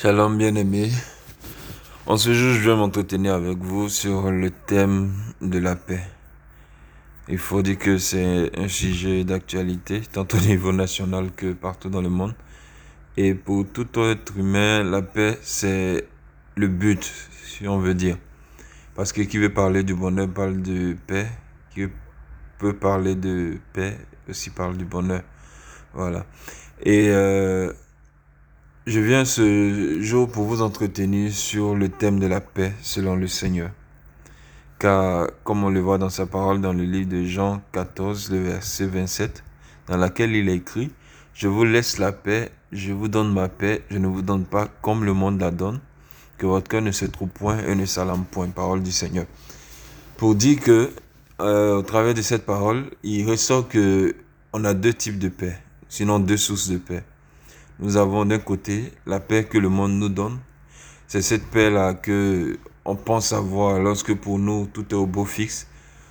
Shalom 0.00 0.38
bien-aimés. 0.38 0.92
En 2.06 2.16
ce 2.16 2.32
jour, 2.32 2.54
je 2.54 2.70
vais 2.70 2.76
m'entretenir 2.76 3.34
avec 3.34 3.58
vous 3.58 3.88
sur 3.88 4.30
le 4.30 4.52
thème 4.52 5.12
de 5.40 5.58
la 5.58 5.74
paix. 5.74 6.04
Il 7.28 7.38
faut 7.38 7.62
dire 7.62 7.78
que 7.78 7.98
c'est 7.98 8.56
un 8.56 8.68
sujet 8.68 9.24
d'actualité, 9.24 10.02
tant 10.02 10.24
au 10.32 10.36
niveau 10.36 10.70
national 10.70 11.32
que 11.32 11.52
partout 11.52 11.88
dans 11.88 12.00
le 12.00 12.10
monde. 12.10 12.32
Et 13.16 13.34
pour 13.34 13.66
tout 13.66 13.88
être 13.98 14.36
humain, 14.36 14.84
la 14.84 15.02
paix, 15.02 15.36
c'est 15.42 16.06
le 16.54 16.68
but, 16.68 17.02
si 17.42 17.66
on 17.66 17.80
veut 17.80 17.94
dire. 17.94 18.18
Parce 18.94 19.12
que 19.12 19.22
qui 19.22 19.38
veut 19.38 19.52
parler 19.52 19.82
du 19.82 19.96
bonheur 19.96 20.28
parle 20.28 20.62
de 20.62 20.96
paix. 21.08 21.26
Qui 21.74 21.88
peut 22.60 22.74
parler 22.74 23.16
de 23.16 23.58
paix 23.72 23.98
aussi 24.28 24.50
parle 24.50 24.76
du 24.76 24.84
bonheur. 24.84 25.22
Voilà. 25.92 26.24
Et 26.84 27.08
euh, 27.08 27.72
je 28.88 29.00
viens 29.00 29.26
ce 29.26 30.00
jour 30.00 30.30
pour 30.30 30.44
vous 30.44 30.62
entretenir 30.62 31.30
sur 31.30 31.74
le 31.74 31.90
thème 31.90 32.18
de 32.18 32.26
la 32.26 32.40
paix 32.40 32.72
selon 32.80 33.16
le 33.16 33.26
Seigneur. 33.26 33.70
Car, 34.78 35.28
comme 35.44 35.62
on 35.62 35.68
le 35.68 35.80
voit 35.80 35.98
dans 35.98 36.08
sa 36.08 36.24
parole 36.24 36.62
dans 36.62 36.72
le 36.72 36.84
livre 36.84 37.10
de 37.10 37.22
Jean 37.22 37.60
14, 37.72 38.30
le 38.30 38.38
verset 38.38 38.86
27, 38.86 39.44
dans 39.88 39.98
laquelle 39.98 40.34
il 40.34 40.48
écrit, 40.48 40.90
Je 41.34 41.48
vous 41.48 41.64
laisse 41.64 41.98
la 41.98 42.12
paix, 42.12 42.50
je 42.72 42.94
vous 42.94 43.08
donne 43.08 43.30
ma 43.30 43.50
paix, 43.50 43.82
je 43.90 43.98
ne 43.98 44.06
vous 44.06 44.22
donne 44.22 44.46
pas 44.46 44.68
comme 44.80 45.04
le 45.04 45.12
monde 45.12 45.38
la 45.38 45.50
donne, 45.50 45.80
que 46.38 46.46
votre 46.46 46.68
cœur 46.68 46.80
ne 46.80 46.90
se 46.90 47.04
trouve 47.04 47.28
point 47.28 47.58
et 47.58 47.74
ne 47.74 47.84
s'alarme 47.84 48.24
point. 48.24 48.48
Parole 48.48 48.82
du 48.82 48.92
Seigneur. 48.92 49.26
Pour 50.16 50.34
dire 50.34 50.60
que, 50.60 50.90
euh, 51.42 51.76
au 51.76 51.82
travers 51.82 52.14
de 52.14 52.22
cette 52.22 52.46
parole, 52.46 52.84
il 53.02 53.28
ressort 53.28 53.68
que 53.68 54.16
on 54.54 54.64
a 54.64 54.72
deux 54.72 54.94
types 54.94 55.18
de 55.18 55.28
paix, 55.28 55.58
sinon 55.90 56.20
deux 56.20 56.38
sources 56.38 56.70
de 56.70 56.78
paix. 56.78 57.02
Nous 57.80 57.96
avons 57.96 58.24
d'un 58.24 58.40
côté 58.40 58.92
la 59.06 59.20
paix 59.20 59.44
que 59.44 59.56
le 59.56 59.68
monde 59.68 59.92
nous 59.92 60.08
donne. 60.08 60.38
C'est 61.06 61.22
cette 61.22 61.46
paix-là 61.46 61.94
que 61.94 62.58
on 62.84 62.96
pense 62.96 63.32
avoir 63.32 63.78
lorsque 63.78 64.14
pour 64.14 64.40
nous 64.40 64.66
tout 64.66 64.84
est 64.90 64.94
au 64.94 65.06
beau 65.06 65.24
fixe. 65.24 65.68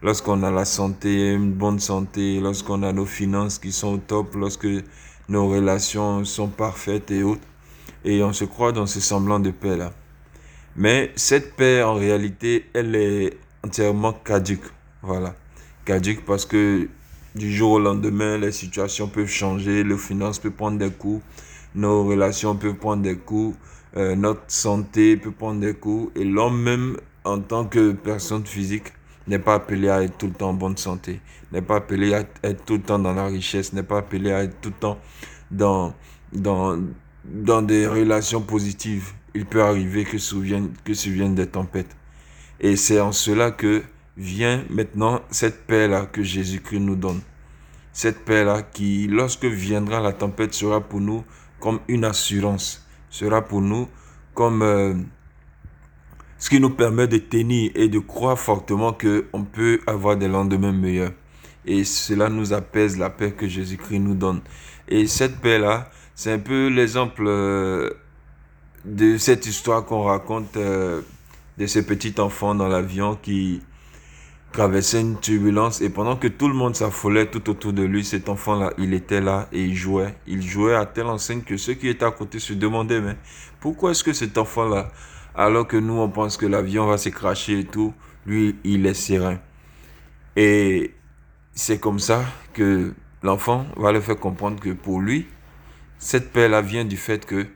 Lorsqu'on 0.00 0.44
a 0.44 0.52
la 0.52 0.64
santé, 0.64 1.32
une 1.32 1.52
bonne 1.52 1.80
santé, 1.80 2.38
lorsqu'on 2.38 2.84
a 2.84 2.92
nos 2.92 3.06
finances 3.06 3.58
qui 3.58 3.72
sont 3.72 3.94
au 3.94 3.96
top, 3.98 4.36
lorsque 4.36 4.68
nos 5.28 5.48
relations 5.48 6.24
sont 6.24 6.46
parfaites 6.46 7.10
et 7.10 7.24
autres. 7.24 7.42
Et 8.04 8.22
on 8.22 8.32
se 8.32 8.44
croit 8.44 8.70
dans 8.70 8.86
ce 8.86 9.00
semblant 9.00 9.40
de 9.40 9.50
paix-là. 9.50 9.92
Mais 10.76 11.10
cette 11.16 11.56
paix, 11.56 11.82
en 11.82 11.94
réalité, 11.94 12.66
elle 12.72 12.94
est 12.94 13.36
entièrement 13.66 14.12
caduque. 14.12 14.70
Voilà. 15.02 15.34
Caduque 15.84 16.24
parce 16.24 16.46
que 16.46 16.88
du 17.34 17.52
jour 17.52 17.72
au 17.72 17.78
lendemain, 17.78 18.38
les 18.38 18.52
situations 18.52 19.08
peuvent 19.08 19.28
changer, 19.28 19.84
les 19.84 19.96
finances 19.96 20.38
peuvent 20.38 20.52
prendre 20.52 20.78
des 20.78 20.90
coups, 20.90 21.22
nos 21.74 22.04
relations 22.04 22.56
peuvent 22.56 22.74
prendre 22.74 23.02
des 23.02 23.16
coups, 23.16 23.56
euh, 23.96 24.14
notre 24.14 24.42
santé 24.48 25.16
peut 25.16 25.30
prendre 25.30 25.60
des 25.60 25.74
coups. 25.74 26.10
Et 26.16 26.24
l'homme 26.24 26.60
même, 26.60 26.96
en 27.24 27.40
tant 27.40 27.64
que 27.64 27.92
personne 27.92 28.44
physique, 28.46 28.92
n'est 29.26 29.38
pas 29.38 29.54
appelé 29.54 29.88
à 29.88 30.02
être 30.02 30.16
tout 30.16 30.26
le 30.26 30.32
temps 30.32 30.50
en 30.50 30.54
bonne 30.54 30.76
santé, 30.76 31.20
n'est 31.52 31.62
pas 31.62 31.76
appelé 31.76 32.14
à 32.14 32.24
être 32.42 32.64
tout 32.64 32.74
le 32.74 32.82
temps 32.82 32.98
dans 32.98 33.12
la 33.12 33.26
richesse, 33.26 33.72
n'est 33.72 33.82
pas 33.82 33.98
appelé 33.98 34.32
à 34.32 34.42
être 34.44 34.60
tout 34.60 34.70
le 34.70 34.74
temps 34.80 34.98
dans, 35.50 35.94
dans, 36.32 36.78
dans 37.24 37.62
des 37.62 37.86
relations 37.86 38.40
positives. 38.40 39.12
Il 39.34 39.44
peut 39.44 39.62
arriver 39.62 40.04
que 40.04 40.18
souviennent, 40.18 40.70
que 40.84 40.94
souviennent 40.94 41.34
des 41.34 41.46
tempêtes. 41.46 41.94
Et 42.60 42.76
c'est 42.76 43.00
en 43.00 43.12
cela 43.12 43.50
que 43.50 43.82
vient 44.18 44.64
maintenant 44.68 45.22
cette 45.30 45.66
paix-là 45.66 46.06
que 46.06 46.22
Jésus-Christ 46.22 46.80
nous 46.80 46.96
donne. 46.96 47.20
Cette 47.92 48.24
paix-là 48.24 48.62
qui, 48.62 49.06
lorsque 49.06 49.44
viendra 49.44 50.00
la 50.00 50.12
tempête, 50.12 50.52
sera 50.52 50.80
pour 50.80 51.00
nous 51.00 51.24
comme 51.60 51.80
une 51.88 52.04
assurance, 52.04 52.86
sera 53.10 53.42
pour 53.42 53.62
nous 53.62 53.88
comme 54.34 54.62
euh, 54.62 54.94
ce 56.38 56.50
qui 56.50 56.60
nous 56.60 56.70
permet 56.70 57.06
de 57.06 57.18
tenir 57.18 57.70
et 57.74 57.88
de 57.88 57.98
croire 57.98 58.38
fortement 58.38 58.92
qu'on 58.92 59.44
peut 59.44 59.80
avoir 59.86 60.16
des 60.16 60.28
lendemains 60.28 60.72
meilleurs. 60.72 61.12
Et 61.64 61.84
cela 61.84 62.28
nous 62.28 62.52
apaise 62.52 62.98
la 62.98 63.10
paix 63.10 63.32
que 63.32 63.46
Jésus-Christ 63.46 64.00
nous 64.00 64.14
donne. 64.14 64.40
Et 64.88 65.06
cette 65.06 65.40
paix-là, 65.40 65.90
c'est 66.14 66.32
un 66.32 66.38
peu 66.38 66.68
l'exemple 66.68 67.24
euh, 67.26 67.90
de 68.84 69.16
cette 69.16 69.46
histoire 69.46 69.84
qu'on 69.84 70.02
raconte 70.02 70.56
euh, 70.56 71.02
de 71.58 71.66
ce 71.66 71.80
petit 71.80 72.14
enfant 72.20 72.54
dans 72.54 72.68
l'avion 72.68 73.16
qui 73.20 73.60
traversait 74.52 75.00
une 75.00 75.18
turbulence 75.20 75.80
et 75.80 75.90
pendant 75.90 76.16
que 76.16 76.26
tout 76.26 76.48
le 76.48 76.54
monde 76.54 76.74
s'affolait 76.74 77.26
tout 77.26 77.48
autour 77.50 77.72
de 77.72 77.82
lui, 77.82 78.04
cet 78.04 78.28
enfant-là, 78.28 78.72
il 78.78 78.94
était 78.94 79.20
là 79.20 79.48
et 79.52 79.62
il 79.62 79.74
jouait. 79.74 80.14
Il 80.26 80.42
jouait 80.42 80.74
à 80.74 80.86
telle 80.86 81.06
enseigne 81.06 81.42
que 81.42 81.56
ceux 81.56 81.74
qui 81.74 81.88
étaient 81.88 82.04
à 82.04 82.10
côté 82.10 82.38
se 82.38 82.54
demandaient, 82.54 83.00
mais 83.00 83.16
pourquoi 83.60 83.90
est-ce 83.90 84.02
que 84.02 84.12
cet 84.12 84.38
enfant-là, 84.38 84.90
alors 85.34 85.66
que 85.66 85.76
nous 85.76 85.94
on 85.94 86.08
pense 86.08 86.36
que 86.36 86.46
l'avion 86.46 86.86
va 86.86 86.98
se 86.98 87.10
cracher 87.10 87.60
et 87.60 87.64
tout, 87.64 87.94
lui 88.26 88.56
il 88.64 88.86
est 88.86 88.94
serein? 88.94 89.38
Et 90.36 90.94
c'est 91.54 91.78
comme 91.78 91.98
ça 91.98 92.24
que 92.52 92.94
l'enfant 93.22 93.66
va 93.76 93.92
le 93.92 94.00
faire 94.00 94.18
comprendre 94.18 94.60
que 94.60 94.70
pour 94.70 95.00
lui, 95.00 95.26
cette 95.98 96.32
paix-là 96.32 96.62
vient 96.62 96.84
du 96.84 96.96
fait 96.96 97.26
que 97.26 97.46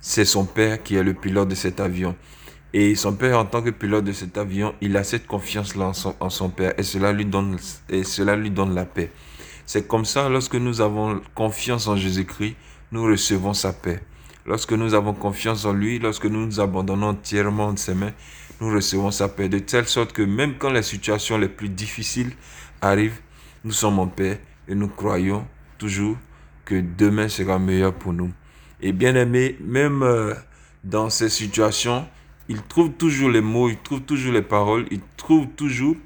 c'est 0.00 0.24
son 0.24 0.44
père 0.44 0.82
qui 0.82 0.96
est 0.96 1.02
le 1.02 1.14
pilote 1.14 1.48
de 1.48 1.54
cet 1.54 1.80
avion. 1.80 2.16
Et 2.74 2.94
son 2.94 3.14
père, 3.14 3.38
en 3.38 3.46
tant 3.46 3.62
que 3.62 3.70
pilote 3.70 4.04
de 4.04 4.12
cet 4.12 4.36
avion, 4.36 4.74
il 4.82 4.96
a 4.96 5.04
cette 5.04 5.26
confiance-là 5.26 5.92
en 6.20 6.30
son, 6.30 6.50
père 6.50 6.74
et 6.76 6.82
cela 6.82 7.12
lui 7.12 7.24
donne, 7.24 7.56
et 7.88 8.04
cela 8.04 8.36
lui 8.36 8.50
donne 8.50 8.74
la 8.74 8.84
paix. 8.84 9.10
C'est 9.64 9.86
comme 9.88 10.04
ça, 10.04 10.28
lorsque 10.28 10.54
nous 10.54 10.80
avons 10.80 11.20
confiance 11.34 11.88
en 11.88 11.96
Jésus-Christ, 11.96 12.56
nous 12.92 13.04
recevons 13.04 13.54
sa 13.54 13.72
paix. 13.72 14.02
Lorsque 14.44 14.72
nous 14.72 14.94
avons 14.94 15.14
confiance 15.14 15.64
en 15.64 15.72
lui, 15.72 15.98
lorsque 15.98 16.26
nous 16.26 16.44
nous 16.44 16.60
abandonnons 16.60 17.08
entièrement 17.08 17.72
de 17.72 17.78
ses 17.78 17.94
mains, 17.94 18.12
nous 18.60 18.70
recevons 18.70 19.10
sa 19.10 19.28
paix. 19.28 19.48
De 19.48 19.58
telle 19.58 19.86
sorte 19.86 20.12
que 20.12 20.22
même 20.22 20.54
quand 20.58 20.70
les 20.70 20.82
situations 20.82 21.38
les 21.38 21.48
plus 21.48 21.68
difficiles 21.68 22.32
arrivent, 22.80 23.20
nous 23.64 23.72
sommes 23.72 23.98
en 23.98 24.06
paix 24.06 24.40
et 24.66 24.74
nous 24.74 24.88
croyons 24.88 25.46
toujours 25.78 26.16
que 26.64 26.80
demain 26.80 27.28
sera 27.28 27.58
meilleur 27.58 27.94
pour 27.94 28.12
nous. 28.12 28.30
Et 28.80 28.92
bien 28.92 29.14
aimé, 29.14 29.56
même 29.60 30.02
euh, 30.02 30.34
dans 30.84 31.10
ces 31.10 31.28
situations, 31.28 32.06
il 32.48 32.62
trouve 32.62 32.92
toujours 32.92 33.30
les 33.30 33.40
mots, 33.40 33.68
il 33.68 33.78
trouve 33.78 34.00
toujours 34.02 34.32
les 34.32 34.42
paroles, 34.42 34.86
il 34.90 35.00
trouve 35.16 35.46
toujours 35.56 35.96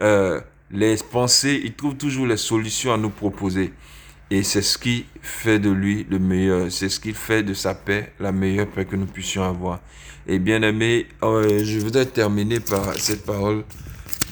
euh, 0.00 0.40
les 0.70 0.96
pensées, 0.96 1.60
il 1.64 1.74
trouve 1.74 1.96
toujours 1.96 2.26
les 2.26 2.36
solutions 2.36 2.92
à 2.92 2.96
nous 2.96 3.10
proposer. 3.10 3.72
Et 4.30 4.42
c'est 4.42 4.62
ce 4.62 4.76
qui 4.76 5.06
fait 5.22 5.58
de 5.58 5.70
lui 5.70 6.06
le 6.08 6.18
meilleur, 6.18 6.70
c'est 6.70 6.88
ce 6.88 7.00
qui 7.00 7.14
fait 7.14 7.42
de 7.42 7.54
sa 7.54 7.74
paix 7.74 8.12
la 8.20 8.30
meilleure 8.30 8.68
paix 8.68 8.84
que 8.84 8.94
nous 8.94 9.06
puissions 9.06 9.42
avoir. 9.42 9.80
Et 10.26 10.38
bien 10.38 10.62
aimé, 10.62 11.06
euh, 11.22 11.64
je 11.64 11.78
voudrais 11.78 12.06
terminer 12.06 12.60
par 12.60 12.94
cette 12.94 13.24
parole 13.24 13.64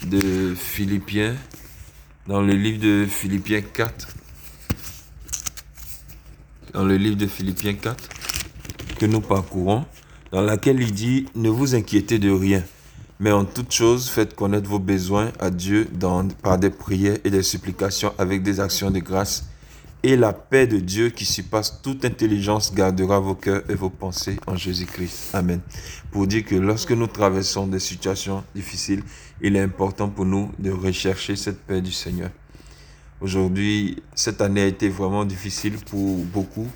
de 0.04 0.54
Philippiens, 0.54 1.34
dans 2.26 2.42
le 2.42 2.52
livre 2.52 2.78
de 2.80 3.06
Philippiens 3.08 3.62
4. 3.62 4.08
Dans 6.74 6.84
le 6.84 6.96
livre 6.96 7.16
de 7.16 7.26
Philippiens 7.26 7.74
4 7.74 8.08
que 8.98 9.06
nous 9.06 9.20
parcourons 9.20 9.86
dans 10.32 10.42
laquelle 10.42 10.80
il 10.80 10.92
dit, 10.92 11.26
ne 11.34 11.48
vous 11.48 11.74
inquiétez 11.74 12.18
de 12.18 12.30
rien, 12.30 12.62
mais 13.18 13.32
en 13.32 13.44
toute 13.44 13.72
chose, 13.72 14.08
faites 14.08 14.34
connaître 14.34 14.68
vos 14.68 14.78
besoins 14.78 15.32
à 15.40 15.50
Dieu 15.50 15.88
par 16.42 16.58
des 16.58 16.70
prières 16.70 17.18
et 17.24 17.30
des 17.30 17.42
supplications 17.42 18.12
avec 18.18 18.42
des 18.42 18.60
actions 18.60 18.90
de 18.90 18.98
grâce. 18.98 19.48
Et 20.02 20.14
la 20.14 20.32
paix 20.32 20.66
de 20.66 20.78
Dieu 20.78 21.08
qui 21.08 21.24
surpasse 21.24 21.80
toute 21.82 22.04
intelligence 22.04 22.72
gardera 22.72 23.18
vos 23.18 23.34
cœurs 23.34 23.62
et 23.68 23.74
vos 23.74 23.90
pensées 23.90 24.36
en 24.46 24.54
Jésus-Christ. 24.54 25.30
Amen. 25.32 25.60
Pour 26.10 26.26
dire 26.26 26.44
que 26.44 26.54
lorsque 26.54 26.92
nous 26.92 27.06
traversons 27.06 27.66
des 27.66 27.80
situations 27.80 28.44
difficiles, 28.54 29.02
il 29.40 29.56
est 29.56 29.62
important 29.62 30.08
pour 30.08 30.26
nous 30.26 30.50
de 30.58 30.70
rechercher 30.70 31.34
cette 31.34 31.60
paix 31.62 31.80
du 31.80 31.92
Seigneur. 31.92 32.30
Aujourd'hui, 33.20 34.02
cette 34.14 34.42
année 34.42 34.60
a 34.62 34.66
été 34.66 34.90
vraiment 34.90 35.24
difficile 35.24 35.76
pour 35.90 36.18
beaucoup 36.26 36.68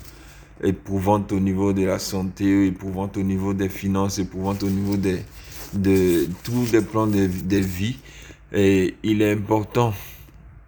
éprouvante 0.63 1.31
au 1.31 1.39
niveau 1.39 1.73
de 1.73 1.83
la 1.85 1.99
santé, 1.99 2.67
éprouvante 2.67 3.17
au 3.17 3.23
niveau 3.23 3.53
des 3.53 3.69
finances, 3.69 4.19
éprouvante 4.19 4.63
au 4.63 4.69
niveau 4.69 4.97
des, 4.97 5.19
de 5.73 6.27
tous 6.43 6.71
les 6.71 6.81
plans 6.81 7.07
de, 7.07 7.27
de 7.27 7.57
vie. 7.57 7.97
Et 8.53 8.95
il 9.03 9.21
est 9.21 9.31
important 9.31 9.93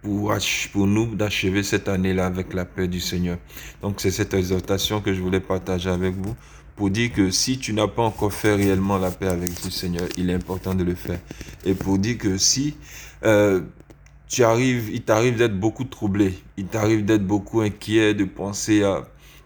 pour, 0.02 0.34
pour 0.72 0.86
nous 0.86 1.14
d'achever 1.14 1.62
cette 1.62 1.88
année-là 1.88 2.26
avec 2.26 2.52
la 2.54 2.64
paix 2.64 2.88
du 2.88 3.00
Seigneur. 3.00 3.38
Donc 3.82 4.00
c'est 4.00 4.10
cette 4.10 4.34
exhortation 4.34 5.00
que 5.00 5.12
je 5.14 5.20
voulais 5.20 5.40
partager 5.40 5.90
avec 5.90 6.14
vous 6.14 6.34
pour 6.76 6.90
dire 6.90 7.12
que 7.12 7.30
si 7.30 7.58
tu 7.58 7.72
n'as 7.72 7.86
pas 7.86 8.02
encore 8.02 8.32
fait 8.32 8.54
réellement 8.54 8.98
la 8.98 9.10
paix 9.10 9.28
avec 9.28 9.64
le 9.64 9.70
Seigneur, 9.70 10.08
il 10.16 10.28
est 10.28 10.34
important 10.34 10.74
de 10.74 10.82
le 10.82 10.94
faire. 10.94 11.20
Et 11.64 11.74
pour 11.74 11.98
dire 11.98 12.18
que 12.18 12.36
si 12.36 12.76
euh, 13.24 13.60
tu 14.28 14.42
arrives, 14.42 14.90
il 14.92 15.02
t'arrive 15.02 15.36
d'être 15.36 15.58
beaucoup 15.58 15.84
troublé, 15.84 16.34
il 16.56 16.66
t'arrive 16.66 17.04
d'être 17.04 17.26
beaucoup 17.26 17.60
inquiet, 17.60 18.14
de 18.14 18.24
penser 18.24 18.82
à 18.82 19.04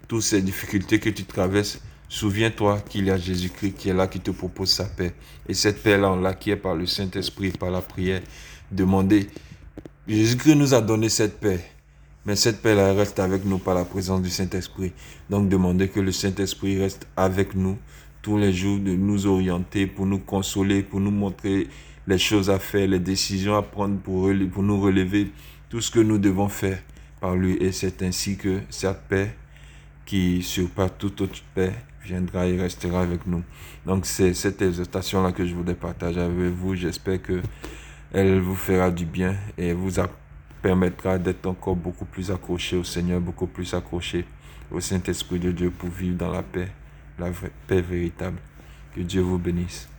toutes 0.08 0.22
ces 0.22 0.42
difficultés 0.42 0.98
que 0.98 1.10
tu 1.10 1.24
traverses, 1.24 1.80
souviens-toi 2.08 2.80
qu'il 2.88 3.04
y 3.04 3.10
a 3.10 3.18
Jésus-Christ 3.18 3.74
qui 3.76 3.90
est 3.90 3.94
là, 3.94 4.06
qui 4.06 4.20
te 4.20 4.30
propose 4.30 4.70
sa 4.70 4.86
paix. 4.86 5.12
Et 5.48 5.54
cette 5.54 5.82
paix-là, 5.82 6.10
on 6.10 6.20
l'acquiert 6.20 6.60
par 6.60 6.74
le 6.74 6.86
Saint-Esprit, 6.86 7.50
par 7.50 7.70
la 7.70 7.82
prière. 7.82 8.22
Demandez. 8.72 9.28
Jésus-Christ 10.08 10.54
nous 10.56 10.72
a 10.72 10.80
donné 10.80 11.10
cette 11.10 11.38
paix. 11.38 11.60
Mais 12.24 12.36
cette 12.36 12.60
paix-là 12.62 12.94
reste 12.94 13.18
avec 13.20 13.44
nous 13.44 13.58
par 13.58 13.74
la 13.74 13.84
présence 13.84 14.22
du 14.22 14.30
Saint-Esprit. 14.30 14.92
Donc 15.30 15.48
demandez 15.48 15.88
que 15.88 16.00
le 16.00 16.12
Saint-Esprit 16.12 16.80
reste 16.80 17.06
avec 17.16 17.54
nous 17.54 17.76
tous 18.22 18.36
les 18.36 18.52
jours, 18.52 18.78
de 18.78 18.94
nous 18.94 19.26
orienter, 19.26 19.86
pour 19.86 20.04
nous 20.04 20.18
consoler, 20.18 20.82
pour 20.82 21.00
nous 21.00 21.10
montrer 21.10 21.68
les 22.06 22.18
choses 22.18 22.50
à 22.50 22.58
faire, 22.58 22.88
les 22.88 22.98
décisions 22.98 23.56
à 23.56 23.62
prendre 23.62 23.98
pour, 24.00 24.30
pour 24.52 24.62
nous 24.62 24.80
relever, 24.80 25.30
tout 25.68 25.80
ce 25.80 25.90
que 25.90 26.00
nous 26.00 26.18
devons 26.18 26.48
faire 26.48 26.78
par 27.20 27.36
lui. 27.36 27.56
Et 27.60 27.72
c'est 27.72 28.02
ainsi 28.02 28.36
que 28.36 28.60
cette 28.70 29.02
paix 29.08 29.34
qui 30.08 30.42
surpasse 30.42 30.92
toute 30.96 31.20
autre 31.20 31.42
paix 31.54 31.74
viendra 32.02 32.46
et 32.46 32.58
restera 32.58 33.02
avec 33.02 33.26
nous. 33.26 33.42
Donc 33.84 34.06
c'est 34.06 34.32
cette 34.32 34.62
exhortation-là 34.62 35.32
que 35.32 35.44
je 35.44 35.54
voulais 35.54 35.74
partager 35.74 36.20
avec 36.20 36.54
vous. 36.54 36.74
J'espère 36.74 37.20
que 37.20 37.42
elle 38.10 38.40
vous 38.40 38.54
fera 38.54 38.90
du 38.90 39.04
bien 39.04 39.36
et 39.58 39.74
vous 39.74 40.00
permettra 40.62 41.18
d'être 41.18 41.44
encore 41.44 41.76
beaucoup 41.76 42.06
plus 42.06 42.30
accroché 42.30 42.78
au 42.78 42.84
Seigneur, 42.84 43.20
beaucoup 43.20 43.46
plus 43.46 43.74
accroché 43.74 44.24
au 44.70 44.80
Saint-Esprit 44.80 45.40
de 45.40 45.52
Dieu 45.52 45.70
pour 45.70 45.90
vivre 45.90 46.16
dans 46.16 46.32
la 46.32 46.42
paix, 46.42 46.68
la 47.18 47.28
paix 47.66 47.82
véritable. 47.82 48.38
Que 48.96 49.02
Dieu 49.02 49.20
vous 49.20 49.38
bénisse. 49.38 49.90